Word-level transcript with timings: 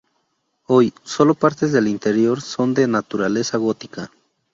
Hoy, 0.65 0.95
solo 1.03 1.35
partes 1.35 1.71
del 1.71 1.87
interior 1.87 2.41
son 2.41 2.73
de 2.73 2.87
naturaleza 2.87 3.59
gótica. 3.59 4.09